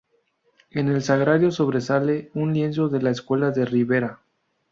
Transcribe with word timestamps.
En 0.71 0.87
el 0.87 1.03
Sagrario 1.03 1.51
sobresale 1.51 2.31
un 2.33 2.55
lienzo 2.55 2.89
de 2.89 3.03
la 3.03 3.11
escuela 3.11 3.51
de 3.51 3.65
Ribera. 3.65 4.19